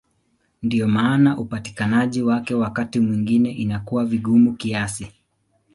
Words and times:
Ndiyo 0.63 0.87
maana 0.87 1.37
upatikanaji 1.37 2.21
wake 2.23 2.53
wakati 2.55 2.99
mwingine 2.99 3.51
inakuwa 3.51 4.05
vigumu 4.05 4.53
kiasi. 4.53 5.11